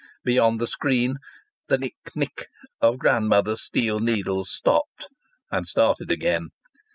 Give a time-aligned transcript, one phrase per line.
[0.23, 1.17] Beyond the screen
[1.67, 2.47] the nick nick
[2.81, 5.05] of grandmother's steel needles stopped
[5.51, 6.49] and started again.